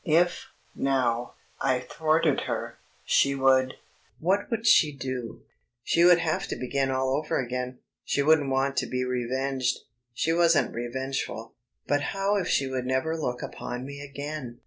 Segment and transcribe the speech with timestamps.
[0.03, 3.75] If, now, I thwarted her, she would...
[4.19, 5.43] what would she do?
[5.83, 7.77] She would have to begin all over again.
[8.03, 9.77] She wouldn't want to be revenged;
[10.11, 11.53] she wasn't revengeful.
[11.85, 14.57] But how if she would never look upon me again?